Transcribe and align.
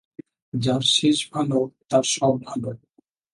যার 0.53 0.83
শেষ 0.91 1.17
ভাল, 1.31 1.51
তার 1.89 2.05
সব 2.07 2.33
ভাল। 2.43 2.63